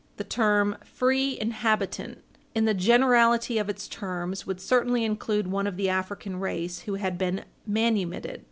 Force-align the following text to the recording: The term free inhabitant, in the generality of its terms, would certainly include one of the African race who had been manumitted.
The 0.17 0.23
term 0.23 0.77
free 0.83 1.39
inhabitant, 1.39 2.23
in 2.55 2.65
the 2.65 2.73
generality 2.73 3.59
of 3.59 3.69
its 3.69 3.87
terms, 3.87 4.47
would 4.47 4.59
certainly 4.59 5.05
include 5.05 5.45
one 5.45 5.67
of 5.67 5.77
the 5.77 5.89
African 5.89 6.39
race 6.39 6.79
who 6.79 6.95
had 6.95 7.19
been 7.19 7.45
manumitted. 7.67 8.39